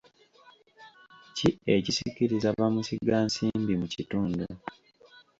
Ki 1.35 1.49
ekisikiriza 1.75 2.49
bamusigansimbi 2.59 3.73
mu 3.81 3.87
kitundu? 3.93 4.45